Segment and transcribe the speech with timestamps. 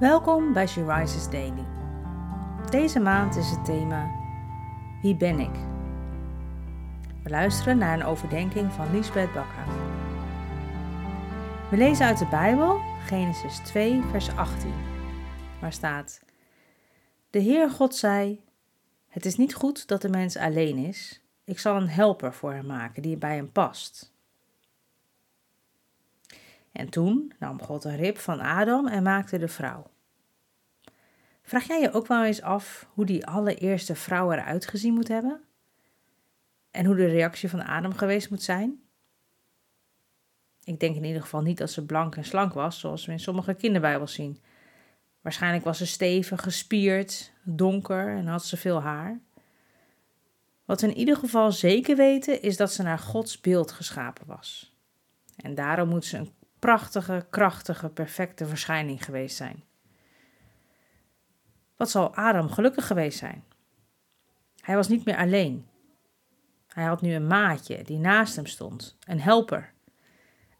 [0.00, 1.64] Welkom bij She Rises Daily.
[2.70, 4.10] Deze maand is het thema
[5.02, 5.54] Wie ben ik?
[7.22, 9.64] We luisteren naar een overdenking van Lisbeth Bakker.
[11.70, 14.72] We lezen uit de Bijbel Genesis 2, vers 18,
[15.60, 16.20] waar staat:
[17.30, 18.44] De Heer God zei:
[19.08, 21.22] Het is niet goed dat de mens alleen is.
[21.44, 24.12] Ik zal een helper voor hem maken die bij hem past.
[26.72, 29.90] En toen nam God een rib van Adam en maakte de vrouw.
[31.42, 35.40] Vraag jij je ook wel eens af hoe die allereerste vrouw eruit gezien moet hebben?
[36.70, 38.80] En hoe de reactie van Adam geweest moet zijn?
[40.64, 43.20] Ik denk in ieder geval niet dat ze blank en slank was, zoals we in
[43.20, 44.40] sommige kinderbijbels zien.
[45.20, 49.20] Waarschijnlijk was ze stevig, gespierd, donker en had ze veel haar.
[50.64, 54.74] Wat we in ieder geval zeker weten is dat ze naar Gods beeld geschapen was.
[55.36, 59.64] En daarom moet ze een prachtige, krachtige, perfecte verschijning geweest zijn.
[61.76, 63.44] Wat zal Adam gelukkig geweest zijn?
[64.60, 65.66] Hij was niet meer alleen.
[66.66, 69.72] Hij had nu een maatje die naast hem stond, een helper,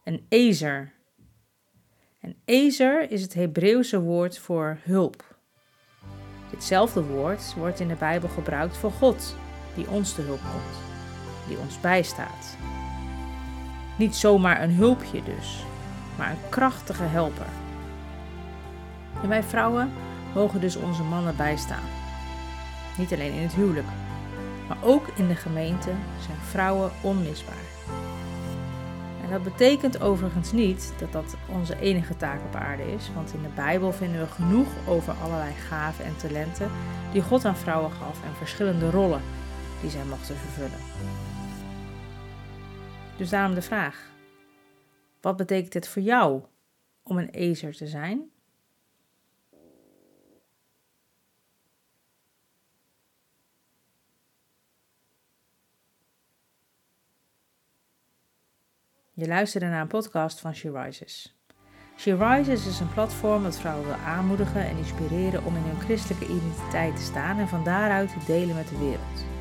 [0.03, 0.93] een ezer.
[2.19, 5.37] En ezer is het Hebreeuwse woord voor hulp.
[6.49, 9.35] Ditzelfde woord wordt in de Bijbel gebruikt voor God,
[9.75, 10.77] die ons te hulp komt,
[11.47, 12.57] die ons bijstaat.
[13.97, 15.63] Niet zomaar een hulpje dus,
[16.17, 17.47] maar een krachtige helper.
[19.21, 19.91] En wij vrouwen
[20.33, 21.83] mogen dus onze mannen bijstaan.
[22.97, 23.87] Niet alleen in het huwelijk,
[24.67, 27.69] maar ook in de gemeente zijn vrouwen onmisbaar.
[29.23, 33.41] En dat betekent overigens niet dat dat onze enige taak op aarde is, want in
[33.41, 36.71] de Bijbel vinden we genoeg over allerlei gaven en talenten
[37.11, 39.21] die God aan vrouwen gaf en verschillende rollen
[39.81, 40.79] die zij mochten vervullen.
[43.17, 44.09] Dus daarom de vraag:
[45.21, 46.43] wat betekent het voor jou
[47.03, 48.31] om een ezer te zijn?
[59.13, 61.35] Je luisterde naar een podcast van She Rises.
[61.97, 66.25] She Rises is een platform dat vrouwen wil aanmoedigen en inspireren om in hun christelijke
[66.25, 69.40] identiteit te staan en van daaruit te delen met de wereld.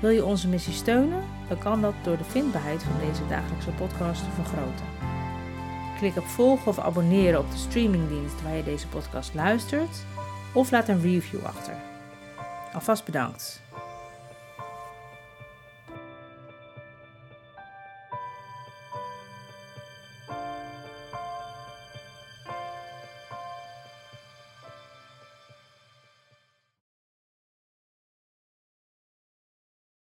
[0.00, 1.22] Wil je onze missie steunen?
[1.48, 4.86] Dan kan dat door de vindbaarheid van deze dagelijkse podcast te vergroten.
[5.98, 10.04] Klik op volgen of abonneren op de streamingdienst waar je deze podcast luistert
[10.54, 11.74] of laat een review achter.
[12.72, 13.63] Alvast bedankt.